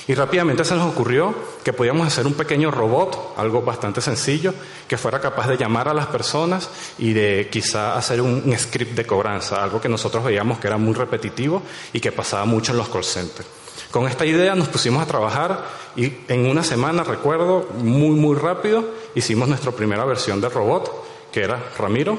Y 0.07 0.15
rápidamente 0.15 0.63
se 0.63 0.73
nos 0.73 0.89
ocurrió 0.89 1.35
que 1.63 1.73
podíamos 1.73 2.07
hacer 2.07 2.25
un 2.25 2.33
pequeño 2.33 2.71
robot, 2.71 3.33
algo 3.37 3.61
bastante 3.61 3.99
sencillo, 3.99 4.53
que 4.87 4.97
fuera 4.97 5.19
capaz 5.19 5.47
de 5.47 5.57
llamar 5.57 5.89
a 5.89 5.93
las 5.93 6.07
personas 6.07 6.69
y 6.97 7.11
de 7.11 7.49
quizá 7.51 7.97
hacer 7.97 8.21
un, 8.21 8.41
un 8.45 8.57
script 8.57 8.95
de 8.95 9.05
cobranza, 9.05 9.61
algo 9.61 9.81
que 9.81 9.89
nosotros 9.89 10.23
veíamos 10.23 10.59
que 10.59 10.67
era 10.67 10.77
muy 10.77 10.93
repetitivo 10.93 11.61
y 11.91 11.99
que 11.99 12.13
pasaba 12.13 12.45
mucho 12.45 12.71
en 12.71 12.77
los 12.77 12.87
call 12.87 13.03
centers. 13.03 13.56
Con 13.91 14.07
esta 14.07 14.25
idea 14.25 14.53
nos 14.55 14.67
pusimos 14.67 15.01
a 15.01 15.07
trabajar 15.07 15.65
y 15.95 16.13
en 16.27 16.45
una 16.45 16.63
semana, 16.63 17.03
recuerdo, 17.03 17.69
muy, 17.77 18.15
muy 18.15 18.35
rápido, 18.35 18.83
hicimos 19.15 19.47
nuestra 19.47 19.71
primera 19.71 20.05
versión 20.05 20.41
de 20.41 20.49
robot, 20.49 21.31
que 21.31 21.43
era 21.43 21.71
Ramiro. 21.77 22.17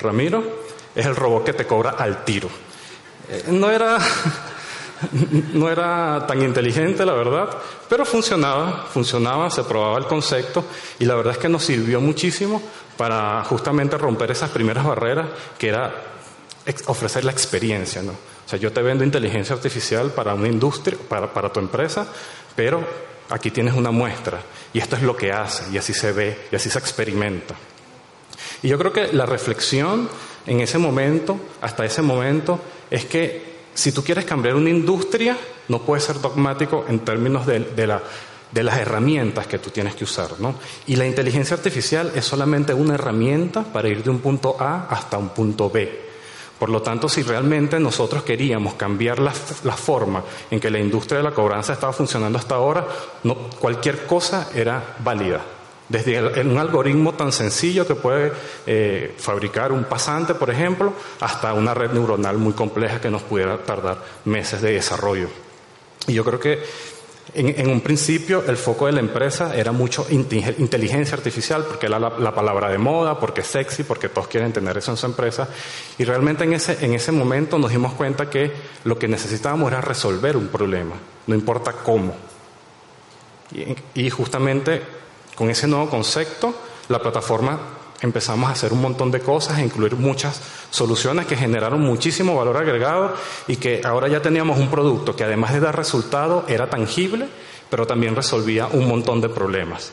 Ramiro 0.00 0.42
es 0.94 1.06
el 1.06 1.14
robot 1.14 1.44
que 1.44 1.52
te 1.52 1.66
cobra 1.66 1.90
al 1.90 2.24
tiro. 2.24 2.48
Eh, 3.28 3.44
no 3.48 3.70
era, 3.70 3.98
no 5.54 5.70
era 5.70 6.26
tan 6.26 6.42
inteligente, 6.42 7.06
la 7.06 7.14
verdad, 7.14 7.48
pero 7.88 8.04
funcionaba, 8.04 8.86
funcionaba, 8.92 9.50
se 9.50 9.62
probaba 9.62 9.98
el 9.98 10.06
concepto 10.06 10.64
y 10.98 11.04
la 11.04 11.14
verdad 11.14 11.34
es 11.34 11.38
que 11.38 11.48
nos 11.48 11.64
sirvió 11.64 12.00
muchísimo 12.00 12.60
para 12.96 13.44
justamente 13.44 13.96
romper 13.96 14.32
esas 14.32 14.50
primeras 14.50 14.84
barreras 14.84 15.28
que 15.58 15.68
era 15.68 15.94
ofrecer 16.86 17.24
la 17.24 17.32
experiencia, 17.32 18.02
¿no? 18.02 18.35
O 18.46 18.48
sea, 18.48 18.58
yo 18.60 18.72
te 18.72 18.80
vendo 18.80 19.02
inteligencia 19.02 19.56
artificial 19.56 20.12
para 20.12 20.32
una 20.32 20.46
industria, 20.46 20.96
para, 21.08 21.32
para 21.32 21.52
tu 21.52 21.58
empresa, 21.58 22.06
pero 22.54 22.86
aquí 23.28 23.50
tienes 23.50 23.74
una 23.74 23.90
muestra 23.90 24.40
y 24.72 24.78
esto 24.78 24.94
es 24.94 25.02
lo 25.02 25.16
que 25.16 25.32
hace 25.32 25.64
y 25.72 25.78
así 25.78 25.92
se 25.92 26.12
ve 26.12 26.46
y 26.52 26.56
así 26.56 26.70
se 26.70 26.78
experimenta. 26.78 27.56
Y 28.62 28.68
yo 28.68 28.78
creo 28.78 28.92
que 28.92 29.12
la 29.12 29.26
reflexión 29.26 30.08
en 30.46 30.60
ese 30.60 30.78
momento, 30.78 31.38
hasta 31.60 31.84
ese 31.84 32.02
momento, 32.02 32.60
es 32.88 33.04
que 33.06 33.56
si 33.74 33.90
tú 33.90 34.04
quieres 34.04 34.24
cambiar 34.24 34.54
una 34.54 34.70
industria, 34.70 35.36
no 35.68 35.82
puedes 35.82 36.04
ser 36.04 36.20
dogmático 36.20 36.84
en 36.88 37.00
términos 37.00 37.46
de, 37.46 37.60
de, 37.60 37.86
la, 37.86 38.00
de 38.52 38.62
las 38.62 38.78
herramientas 38.78 39.48
que 39.48 39.58
tú 39.58 39.70
tienes 39.70 39.96
que 39.96 40.04
usar. 40.04 40.38
¿no? 40.38 40.54
Y 40.86 40.96
la 40.96 41.06
inteligencia 41.06 41.56
artificial 41.56 42.12
es 42.14 42.24
solamente 42.24 42.72
una 42.72 42.94
herramienta 42.94 43.64
para 43.64 43.88
ir 43.88 44.04
de 44.04 44.10
un 44.10 44.20
punto 44.20 44.56
A 44.60 44.86
hasta 44.88 45.18
un 45.18 45.30
punto 45.30 45.68
B. 45.68 46.05
Por 46.58 46.70
lo 46.70 46.80
tanto, 46.80 47.08
si 47.08 47.22
realmente 47.22 47.78
nosotros 47.78 48.22
queríamos 48.22 48.74
cambiar 48.74 49.18
la, 49.18 49.32
forma 49.32 50.22
en 50.50 50.58
que 50.58 50.70
la 50.70 50.78
industria 50.78 51.18
de 51.18 51.24
la 51.24 51.32
cobranza 51.32 51.74
estaba 51.74 51.92
funcionando 51.92 52.38
hasta 52.38 52.54
ahora, 52.54 52.86
cualquier 53.60 54.06
cosa 54.06 54.48
era 54.54 54.96
válida. 55.00 55.42
Desde 55.88 56.40
un 56.40 56.58
algoritmo 56.58 57.12
tan 57.12 57.30
sencillo 57.30 57.86
que 57.86 57.94
puede 57.94 58.32
eh, 58.66 59.14
fabricar 59.18 59.70
un 59.70 59.84
pasante, 59.84 60.34
por 60.34 60.50
ejemplo, 60.50 60.94
hasta 61.20 61.52
una 61.52 61.74
red 61.74 61.92
neuronal 61.92 62.38
muy 62.38 62.54
compleja 62.54 63.00
que 63.00 63.10
nos 63.10 63.22
pudiera 63.22 63.58
tardar 63.58 63.98
meses 64.24 64.62
de 64.62 64.72
desarrollo. 64.72 65.28
Y 66.08 66.14
yo 66.14 66.24
creo 66.24 66.40
que 66.40 66.62
en, 67.34 67.68
un 67.68 67.80
principio 67.80 68.44
el 68.46 68.56
foco 68.56 68.86
de 68.86 68.92
la 68.92 69.00
empresa 69.00 69.54
era 69.56 69.72
mucho 69.72 70.06
inteligencia 70.10 71.16
artificial, 71.16 71.64
porque 71.64 71.86
era 71.86 71.98
la, 71.98 72.34
palabra 72.34 72.70
de 72.70 72.78
moda, 72.78 73.18
porque 73.18 73.40
es 73.40 73.46
sexy, 73.46 73.82
porque 73.82 74.08
todos 74.08 74.28
quieren 74.28 74.52
tener 74.52 74.78
eso 74.78 74.90
en 74.92 74.96
su 74.96 75.06
empresa. 75.06 75.48
Y 75.98 76.04
realmente 76.04 76.44
en 76.44 76.52
ese, 76.52 76.84
en 76.84 76.94
ese 76.94 77.12
momento 77.12 77.58
nos 77.58 77.70
dimos 77.70 77.94
cuenta 77.94 78.30
que 78.30 78.52
lo 78.84 78.98
que 78.98 79.08
necesitábamos 79.08 79.72
era 79.72 79.80
resolver 79.80 80.36
un 80.36 80.48
problema, 80.48 80.94
no 81.26 81.34
importa 81.34 81.72
cómo. 81.72 82.14
y 83.94 84.10
justamente 84.10 84.82
con 85.34 85.50
ese 85.50 85.66
nuevo 85.66 85.88
concepto, 85.88 86.54
la 86.88 87.00
plataforma 87.00 87.58
empezamos 88.02 88.48
a 88.48 88.52
hacer 88.52 88.72
un 88.72 88.80
montón 88.80 89.10
de 89.10 89.20
cosas, 89.20 89.58
a 89.58 89.62
incluir 89.62 89.96
muchas 89.96 90.40
soluciones 90.70 91.26
que 91.26 91.36
generaron 91.36 91.80
muchísimo 91.80 92.36
valor 92.36 92.56
agregado 92.56 93.14
y 93.46 93.56
que 93.56 93.80
ahora 93.84 94.08
ya 94.08 94.20
teníamos 94.20 94.58
un 94.58 94.70
producto 94.70 95.16
que 95.16 95.24
además 95.24 95.52
de 95.52 95.60
dar 95.60 95.76
resultado 95.76 96.44
era 96.48 96.68
tangible, 96.68 97.28
pero 97.70 97.86
también 97.86 98.14
resolvía 98.14 98.66
un 98.66 98.86
montón 98.86 99.20
de 99.20 99.28
problemas. 99.28 99.92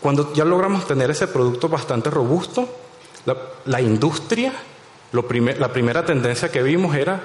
Cuando 0.00 0.32
ya 0.32 0.44
logramos 0.44 0.86
tener 0.86 1.10
ese 1.10 1.28
producto 1.28 1.68
bastante 1.68 2.10
robusto, 2.10 2.68
la, 3.66 3.80
industria, 3.80 4.52
la 5.12 5.72
primera 5.72 6.04
tendencia 6.04 6.50
que 6.50 6.62
vimos 6.62 6.96
era 6.96 7.20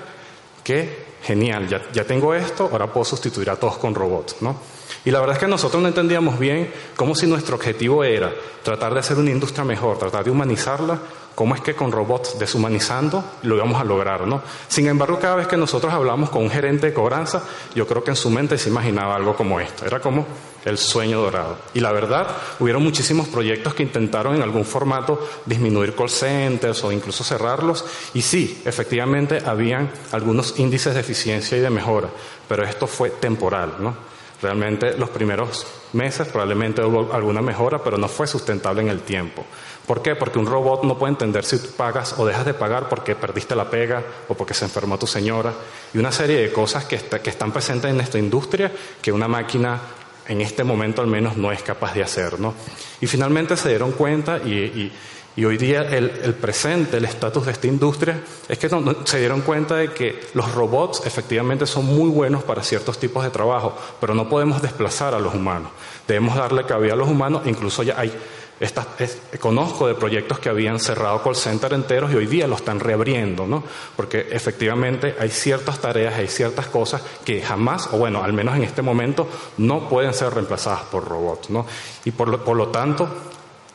que, 0.64 1.06
genial, 1.24 1.68
ya, 1.68 1.82
ya 1.92 2.04
tengo 2.04 2.36
esto, 2.36 2.70
ahora 2.72 2.92
puedo 2.92 3.06
sustituir 3.06 3.50
a 3.50 3.56
todos 3.56 3.78
con 3.78 3.96
robots, 3.96 4.36
¿no? 4.42 4.77
Y 5.08 5.12
la 5.12 5.22
verdad 5.22 5.38
es 5.38 5.40
que 5.40 5.48
nosotros 5.48 5.82
no 5.82 5.88
entendíamos 5.88 6.38
bien 6.38 6.70
cómo 6.98 7.16
si 7.16 7.28
nuestro 7.28 7.56
objetivo 7.56 8.04
era 8.04 8.30
tratar 8.62 8.94
de 8.94 9.00
hacer 9.00 9.16
una 9.18 9.32
industria 9.32 9.64
mejor, 9.64 9.98
tratar 9.98 10.26
de 10.26 10.32
humanizarla, 10.32 11.00
cómo 11.34 11.56
es 11.56 11.62
que 11.62 11.76
con 11.76 11.94
robots 11.94 12.38
deshumanizando 12.38 13.24
lo 13.44 13.56
íbamos 13.56 13.80
a 13.80 13.86
lograr, 13.86 14.28
¿no? 14.28 14.42
Sin 14.68 14.86
embargo, 14.86 15.18
cada 15.18 15.38
vez 15.38 15.48
que 15.48 15.56
nosotros 15.56 15.94
hablamos 15.94 16.30
con 16.30 16.44
un 16.44 16.50
gerente 16.50 16.88
de 16.88 16.94
cobranza, 16.94 17.42
yo 17.74 17.88
creo 17.88 18.04
que 18.04 18.10
en 18.10 18.18
su 18.18 18.30
mente 18.30 18.58
se 18.58 18.68
imaginaba 18.68 19.16
algo 19.16 19.34
como 19.34 19.62
esto. 19.62 19.86
Era 19.86 20.02
como 20.02 20.28
el 20.66 20.78
sueño 20.78 21.22
dorado. 21.22 21.58
Y 21.74 21.80
la 21.80 21.94
verdad, 21.94 22.28
hubieron 22.60 22.84
muchísimos 22.84 23.30
proyectos 23.30 23.76
que 23.76 23.84
intentaron 23.84 24.36
en 24.36 24.42
algún 24.42 24.66
formato 24.66 25.26
disminuir 25.46 25.96
call 25.96 26.10
centers 26.10 26.84
o 26.84 26.92
incluso 26.92 27.24
cerrarlos. 27.24 27.86
Y 28.14 28.22
sí, 28.22 28.62
efectivamente, 28.66 29.42
habían 29.46 29.90
algunos 30.12 30.60
índices 30.60 30.96
de 30.96 31.00
eficiencia 31.00 31.58
y 31.58 31.62
de 31.62 31.70
mejora, 31.70 32.10
pero 32.50 32.66
esto 32.66 32.88
fue 32.88 33.10
temporal, 33.12 33.76
¿no? 33.80 34.17
Realmente 34.42 34.96
los 34.98 35.10
primeros 35.10 35.66
meses 35.94 36.28
probablemente 36.28 36.84
hubo 36.84 37.12
alguna 37.12 37.42
mejora, 37.42 37.84
pero 37.84 37.98
no 37.98 38.08
fue 38.08 38.28
sustentable 38.28 38.82
en 38.82 38.90
el 38.90 39.02
tiempo. 39.02 39.44
¿Por 39.86 40.02
qué? 40.02 40.16
Porque 40.16 40.38
un 40.38 40.46
robot 40.46 40.84
no 40.84 40.98
puede 40.98 41.14
entender 41.14 41.44
si 41.44 41.58
tú 41.58 41.70
pagas 41.76 42.14
o 42.20 42.26
dejas 42.26 42.46
de 42.46 42.54
pagar 42.54 42.88
porque 42.88 43.16
perdiste 43.16 43.56
la 43.56 43.70
pega 43.70 44.04
o 44.28 44.36
porque 44.36 44.54
se 44.54 44.66
enfermó 44.66 45.00
tu 45.00 45.08
señora 45.08 45.54
y 45.94 45.98
una 45.98 46.12
serie 46.12 46.42
de 46.42 46.52
cosas 46.52 46.86
que, 46.86 46.96
están 46.96 47.52
presentes 47.52 47.90
en 47.90 48.00
esta 48.00 48.20
industria 48.20 48.72
que 49.02 49.12
una 49.12 49.28
máquina 49.28 49.80
en 50.28 50.42
este 50.42 50.64
momento 50.64 51.02
al 51.02 51.08
menos 51.08 51.38
no 51.38 51.52
es 51.52 51.64
capaz 51.64 51.94
de 51.94 52.04
hacer. 52.04 52.40
¿no? 52.40 52.54
Y 53.02 53.08
finalmente 53.08 53.58
se 53.58 53.70
dieron 53.70 53.94
cuenta 53.94 54.38
y 54.38 54.52
y 54.52 54.92
hoy 55.46 55.58
día 55.58 55.84
el, 55.84 56.34
presente, 56.34 56.98
el 56.98 57.06
estatus 57.06 57.46
de 57.46 57.52
esta 57.52 57.68
industria, 57.68 58.20
es 58.50 58.58
que 58.58 58.70
se 59.04 59.20
dieron 59.20 59.42
cuenta 59.42 59.76
de 59.76 59.94
que 59.94 60.20
los 60.34 60.52
robots 60.54 61.04
efectivamente 61.06 61.68
son 61.68 61.86
muy 61.86 62.10
buenos 62.10 62.44
para 62.44 62.64
ciertos 62.64 62.98
tipos 63.00 63.24
de 63.24 63.30
trabajo, 63.30 63.78
pero 64.02 64.16
no 64.16 64.28
podemos 64.28 64.62
desplazar 64.62 65.14
a 65.14 65.20
los 65.20 65.36
humanos. 65.36 65.72
Debemos 66.08 66.36
darle 66.36 66.66
cabida 66.66 66.94
a 66.94 66.96
los 66.96 67.08
humanos, 67.08 67.44
incluso 67.46 67.84
ya 67.84 68.00
hay 68.00 68.12
estas, 68.60 68.88
conozco 69.40 69.88
de 69.88 69.94
proyectos 69.94 70.40
que 70.40 70.50
habían 70.50 70.80
cerrado 70.80 71.22
call 71.22 71.36
center 71.36 71.74
enteros 71.74 72.12
y 72.12 72.16
hoy 72.16 72.26
día 72.26 72.48
lo 72.48 72.56
están 72.56 72.80
reabriendo, 72.80 73.46
¿no? 73.46 73.64
Porque 73.96 74.30
efectivamente 74.32 75.16
hay 75.20 75.30
ciertas 75.30 75.80
tareas, 75.80 76.16
hay 76.16 76.28
ciertas 76.28 76.66
cosas 76.66 77.04
que 77.24 77.42
jamás, 77.42 77.90
o 77.94 77.98
bueno, 77.98 78.24
al 78.24 78.34
menos 78.34 78.56
en 78.56 78.64
este 78.64 78.82
momento, 78.82 79.28
no 79.58 79.88
pueden 79.88 80.14
ser 80.16 80.34
reemplazadas 80.34 80.82
por 80.86 81.08
robots, 81.08 81.52
¿no? 81.52 81.68
Y 82.06 82.12
por 82.12 82.44
por 82.44 82.58
lo 82.58 82.70
tanto, 82.70 83.08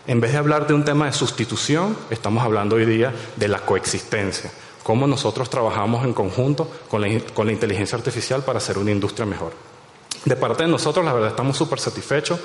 en 0.06 0.20
vez 0.20 0.32
de 0.32 0.38
hablar 0.38 0.66
de 0.66 0.74
un 0.74 0.84
tema 0.84 1.06
de 1.06 1.12
sustitución, 1.12 1.96
estamos 2.10 2.42
hablando 2.42 2.76
hoy 2.76 2.84
día 2.84 3.12
de 3.36 3.48
la 3.48 3.60
coexistencia. 3.60 4.50
Cómo 4.82 5.06
nosotros 5.06 5.48
trabajamos 5.48 6.04
en 6.04 6.12
conjunto 6.12 6.68
con 6.90 7.00
la, 7.00 7.52
inteligencia 7.52 7.96
artificial 7.96 8.42
para 8.42 8.58
hacer 8.58 8.78
una 8.78 8.90
industria 8.90 9.26
mejor. 9.26 9.52
De 10.24 10.36
parte 10.36 10.64
de 10.64 10.68
nosotros, 10.68 11.04
la 11.04 11.12
verdad, 11.12 11.30
estamos 11.30 11.56
súper 11.56 11.78
satisfechos 11.78 12.38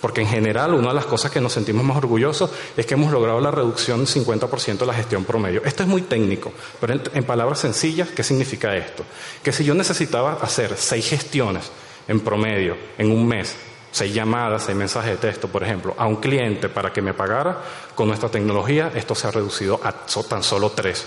porque 0.00 0.20
en 0.20 0.26
general 0.26 0.74
una 0.74 0.88
de 0.88 0.94
las 0.94 1.06
cosas 1.06 1.30
que 1.30 1.40
nos 1.40 1.52
sentimos 1.52 1.84
más 1.84 1.96
orgullosos 1.96 2.50
es 2.76 2.84
que 2.84 2.94
hemos 2.94 3.12
logrado 3.12 3.40
la 3.40 3.50
reducción 3.50 4.04
del 4.04 4.08
50% 4.08 4.78
de 4.78 4.86
la 4.86 4.94
gestión 4.94 5.24
promedio. 5.24 5.62
Esto 5.64 5.82
es 5.82 5.88
muy 5.88 6.02
técnico, 6.02 6.52
pero 6.80 6.94
en 7.12 7.24
palabras 7.24 7.60
sencillas, 7.60 8.08
¿qué 8.10 8.22
significa 8.22 8.74
esto? 8.76 9.04
Que 9.42 9.52
si 9.52 9.64
yo 9.64 9.74
necesitaba 9.74 10.38
hacer 10.42 10.76
seis 10.76 11.08
gestiones 11.08 11.70
en 12.08 12.20
promedio 12.20 12.76
en 12.98 13.10
un 13.10 13.26
mes 13.26 13.54
seis 13.92 14.12
llamadas, 14.12 14.64
seis 14.64 14.76
mensajes 14.76 15.12
de 15.12 15.18
texto, 15.18 15.46
por 15.46 15.62
ejemplo, 15.62 15.94
a 15.96 16.06
un 16.06 16.16
cliente 16.16 16.68
para 16.68 16.92
que 16.92 17.02
me 17.02 17.14
pagara, 17.14 17.58
con 17.94 18.08
nuestra 18.08 18.28
tecnología 18.28 18.90
esto 18.94 19.14
se 19.14 19.28
ha 19.28 19.30
reducido 19.30 19.78
a 19.84 19.92
tan 20.28 20.42
solo 20.42 20.70
tres. 20.70 21.06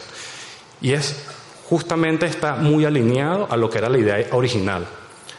Y 0.82 0.94
es 0.94 1.26
justamente 1.70 2.28
está 2.28 2.56
muy 2.56 2.86
alineado 2.86 3.48
a 3.50 3.58
lo 3.58 3.70
que 3.70 3.80
era 3.80 3.90
la 3.90 3.98
idea 3.98 4.28
original, 4.32 4.86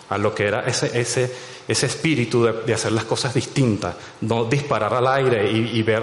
a 0.09 0.19
lo 0.19 0.35
que 0.35 0.47
era 0.47 0.67
ese, 0.67 0.99
ese, 0.99 1.33
ese 1.69 1.87
espíritu 1.87 2.45
de, 2.45 2.75
hacer 2.75 2.93
las 2.93 3.05
cosas 3.05 3.33
distintas, 3.33 3.95
no 4.23 4.45
disparar 4.45 4.93
al 4.93 5.07
aire 5.07 5.51
y, 5.51 5.83
ver 5.83 6.03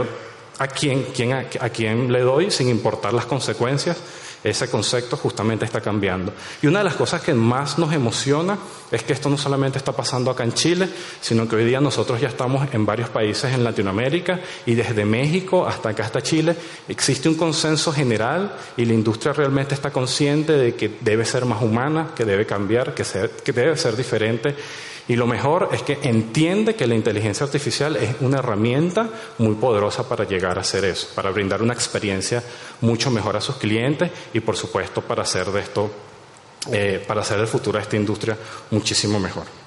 a 0.60 0.68
quién, 0.68 1.08
quién, 1.14 1.34
a 1.34 1.70
quién 1.70 2.12
le 2.12 2.22
doy 2.22 2.52
sin 2.52 2.70
importar 2.70 3.14
las 3.14 3.26
consecuencias, 3.26 3.98
ese 4.44 4.70
concepto 4.70 5.16
justamente 5.16 5.66
está 5.66 5.82
cambiando. 5.82 6.34
Y 6.62 6.68
una 6.68 6.80
de 6.80 6.86
las 6.86 6.96
cosas 6.96 7.22
que 7.22 7.34
más 7.34 7.78
nos 7.78 7.94
emociona 7.94 8.58
es 8.92 9.04
que 9.04 9.14
esto 9.14 9.30
no 9.30 9.38
solamente 9.38 9.78
está 9.78 9.92
pasando 9.92 10.30
acá 10.30 10.44
en 10.44 10.54
Chile, 10.54 10.90
sino 11.22 11.48
que 11.48 11.56
hoy 11.56 11.66
día 11.66 11.80
nosotros 11.80 12.20
ya 12.20 12.28
estamos 12.28 12.68
en 12.74 12.86
varios 12.86 13.10
países 13.10 13.54
en 13.54 13.64
Latinoamérica 13.64 14.40
y 14.66 14.76
desde 14.76 15.06
México 15.06 15.66
hasta 15.66 15.90
acá 15.90 16.04
hasta 16.04 16.22
Chile 16.22 16.56
existe 16.88 17.30
un 17.30 17.36
consenso 17.36 17.92
general 17.92 18.56
y 18.78 18.86
la 18.86 18.94
industria 18.94 19.34
realmente 19.34 19.74
está 19.74 19.92
consciente 19.92 20.54
de 20.54 20.76
que 20.76 20.98
debe 21.02 21.26
ser 21.26 21.46
más 21.46 21.62
humana, 21.62 22.12
que 22.16 22.26
debe 22.26 22.46
cambiar, 22.46 22.94
que, 22.94 23.04
debe 23.52 23.78
ser 23.78 23.96
diferente 23.96 24.56
y 25.08 25.16
lo 25.18 25.28
mejor 25.28 25.70
es 25.74 25.82
que 25.82 26.00
entiende 26.04 26.76
que 26.76 26.88
la 26.88 26.96
inteligencia 26.96 27.46
artificial 27.46 27.98
es 27.98 28.16
una 28.22 28.40
herramienta 28.40 29.10
muy 29.38 29.56
poderosa 29.56 30.08
para 30.08 30.24
llegar 30.26 30.58
a 30.58 30.62
hacer 30.62 30.86
eso, 30.86 31.10
para 31.14 31.30
brindar 31.30 31.62
una 31.62 31.74
experiencia 31.74 32.42
mucho 32.80 33.12
mejor 33.12 33.36
a 33.36 33.42
sus 33.42 33.58
clientes 33.58 34.12
y 34.34 34.40
por 34.40 34.58
supuesto 34.58 35.02
para 35.02 35.24
hacer 35.24 35.48
de 35.52 35.62
esto, 35.62 35.92
eh, 36.72 37.04
para 37.08 37.22
hacer 37.22 37.40
el 37.40 37.48
futuro 37.48 37.78
de 37.78 37.84
esta 37.84 37.96
industria 37.96 38.38
muchísimo 38.72 39.20
mejor. 39.20 39.63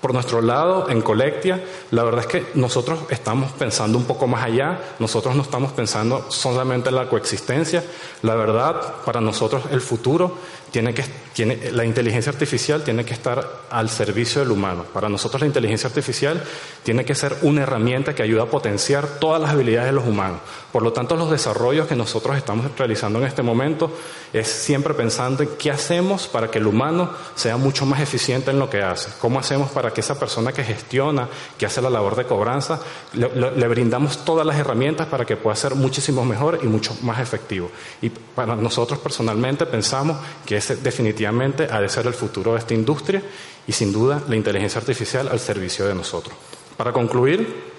Por 0.00 0.14
nuestro 0.14 0.40
lado, 0.40 0.88
en 0.88 1.02
Colectia, 1.02 1.62
la 1.90 2.02
verdad 2.04 2.20
es 2.22 2.26
que 2.26 2.46
nosotros 2.54 3.00
estamos 3.10 3.52
pensando 3.52 3.98
un 3.98 4.04
poco 4.04 4.26
más 4.26 4.44
allá, 4.44 4.80
nosotros 4.98 5.36
no 5.36 5.42
estamos 5.42 5.72
pensando 5.72 6.24
solamente 6.30 6.88
en 6.88 6.94
la 6.94 7.08
coexistencia, 7.08 7.84
la 8.22 8.34
verdad, 8.34 8.94
para 9.04 9.20
nosotros 9.20 9.64
el 9.70 9.82
futuro 9.82 10.38
tiene 10.70 10.94
que, 10.94 11.04
tiene, 11.34 11.70
la 11.72 11.84
inteligencia 11.84 12.30
artificial 12.30 12.82
tiene 12.82 13.04
que 13.04 13.12
estar 13.12 13.46
al 13.70 13.90
servicio 13.90 14.40
del 14.40 14.50
humano. 14.50 14.84
Para 14.92 15.08
nosotros 15.08 15.40
la 15.40 15.46
inteligencia 15.46 15.88
artificial 15.88 16.42
tiene 16.82 17.04
que 17.04 17.14
ser 17.14 17.36
una 17.42 17.62
herramienta 17.62 18.14
que 18.14 18.22
ayuda 18.22 18.44
a 18.44 18.46
potenciar 18.46 19.06
todas 19.18 19.40
las 19.40 19.50
habilidades 19.50 19.88
de 19.88 19.96
los 19.96 20.06
humanos. 20.06 20.40
Por 20.72 20.82
lo 20.82 20.92
tanto, 20.92 21.16
los 21.16 21.30
desarrollos 21.30 21.88
que 21.88 21.96
nosotros 21.96 22.36
estamos 22.36 22.66
realizando 22.76 23.18
en 23.18 23.26
este 23.26 23.42
momento 23.42 23.90
es 24.32 24.46
siempre 24.46 24.94
pensando 24.94 25.42
en 25.42 25.50
qué 25.58 25.70
hacemos 25.70 26.28
para 26.28 26.50
que 26.50 26.58
el 26.58 26.66
humano 26.66 27.10
sea 27.34 27.56
mucho 27.56 27.84
más 27.86 28.00
eficiente 28.00 28.50
en 28.50 28.58
lo 28.58 28.70
que 28.70 28.82
hace. 28.82 29.10
¿Cómo 29.20 29.40
hacemos 29.40 29.70
para 29.70 29.89
que 29.92 30.00
esa 30.00 30.18
persona 30.18 30.52
que 30.52 30.64
gestiona, 30.64 31.28
que 31.58 31.66
hace 31.66 31.80
la 31.80 31.90
labor 31.90 32.16
de 32.16 32.24
cobranza, 32.24 32.80
le, 33.14 33.28
le 33.28 33.68
brindamos 33.68 34.24
todas 34.24 34.46
las 34.46 34.56
herramientas 34.56 35.06
para 35.06 35.24
que 35.24 35.36
pueda 35.36 35.56
ser 35.56 35.74
muchísimo 35.74 36.24
mejor 36.24 36.60
y 36.62 36.66
mucho 36.66 36.96
más 37.02 37.20
efectivo? 37.20 37.70
Y 38.02 38.10
para 38.10 38.56
nosotros 38.56 38.98
personalmente 38.98 39.66
pensamos 39.66 40.18
que 40.46 40.56
ese 40.56 40.76
definitivamente 40.76 41.68
ha 41.70 41.80
de 41.80 41.88
ser 41.88 42.06
el 42.06 42.14
futuro 42.14 42.52
de 42.52 42.58
esta 42.58 42.74
industria 42.74 43.22
y 43.66 43.72
sin 43.72 43.92
duda 43.92 44.22
la 44.28 44.36
inteligencia 44.36 44.80
artificial 44.80 45.28
al 45.28 45.40
servicio 45.40 45.86
de 45.86 45.94
nosotros. 45.94 46.34
Para 46.76 46.92
concluir, 46.92 47.70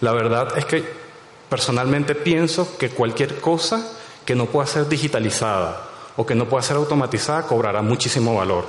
la 0.00 0.12
verdad 0.12 0.56
es 0.56 0.64
que 0.64 0.82
personalmente 1.48 2.14
pienso 2.14 2.76
que 2.78 2.90
cualquier 2.90 3.40
cosa 3.40 3.92
que 4.24 4.34
no 4.34 4.46
pueda 4.46 4.66
ser 4.66 4.88
digitalizada 4.88 5.88
o 6.16 6.26
que 6.26 6.34
no 6.34 6.48
pueda 6.48 6.62
ser 6.62 6.76
automatizada 6.76 7.46
cobrará 7.46 7.82
muchísimo 7.82 8.34
valor. 8.34 8.66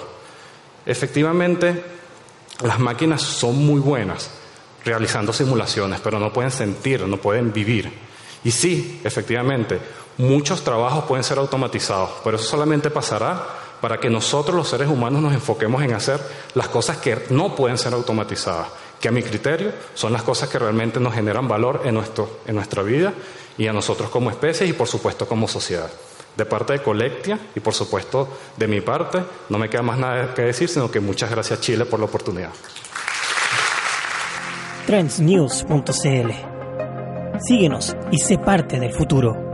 Efectivamente, 0.86 1.84
las 2.62 2.80
máquinas 2.80 3.22
son 3.22 3.66
muy 3.66 3.80
buenas 3.80 4.30
realizando 4.86 5.34
simulaciones, 5.34 6.00
pero 6.02 6.20
no 6.20 6.32
pueden 6.32 6.52
sentir, 6.52 7.02
no 7.08 7.18
pueden 7.18 7.54
vivir. 7.54 7.92
Y 8.44 8.52
sí, 8.52 9.02
efectivamente, 9.04 9.80
muchos 10.18 10.64
trabajos 10.64 11.06
pueden 11.06 11.24
ser 11.24 11.38
automatizados, 11.38 12.10
pero 12.24 12.38
eso 12.38 12.46
solamente 12.46 12.90
pasará 12.90 13.42
para 13.82 14.00
que 14.00 14.10
nosotros 14.10 14.56
los 14.56 14.68
seres 14.68 14.88
humanos 14.88 15.22
nos 15.22 15.34
enfoquemos 15.34 15.84
en 15.84 15.94
hacer 15.94 16.20
las 16.54 16.68
cosas 16.70 16.98
que 16.98 17.26
no 17.30 17.56
pueden 17.56 17.78
ser 17.78 17.94
automatizadas, 17.94 18.68
que 19.00 19.08
a 19.08 19.12
mi 19.12 19.24
criterio 19.24 19.72
son 19.94 20.14
las 20.14 20.24
cosas 20.24 20.50
que 20.50 20.60
realmente 20.60 21.00
nos 21.00 21.14
generan 21.14 21.48
valor 21.48 21.82
en, 21.86 21.96
nuestro, 21.96 22.40
en 22.46 22.56
nuestra 22.56 22.84
vida 22.84 23.14
y 23.58 23.68
a 23.68 23.74
nosotros 23.74 24.10
como 24.10 24.30
especies 24.30 24.70
y 24.70 24.74
por 24.74 24.88
supuesto 24.88 25.28
como 25.28 25.48
sociedad. 25.48 25.92
De 26.36 26.46
parte 26.46 26.74
de 26.74 26.82
Colectia 26.82 27.40
y 27.56 27.60
por 27.60 27.74
supuesto 27.74 28.38
de 28.58 28.68
mi 28.68 28.82
parte, 28.82 29.24
no 29.50 29.58
me 29.58 29.70
queda 29.70 29.84
más 29.84 30.00
nada 30.00 30.34
que 30.34 30.42
decir, 30.42 30.68
sino 30.68 30.90
que 30.90 31.00
muchas 31.00 31.30
gracias 31.30 31.62
Chile 31.62 31.86
por 31.86 32.00
la 32.00 32.06
oportunidad. 32.06 32.50
Trendsnews.cl 34.88 36.32
Síguenos 37.40 37.96
y 38.12 38.20
sé 38.20 38.38
parte 38.38 38.80
del 38.80 38.94
futuro. 38.94 39.53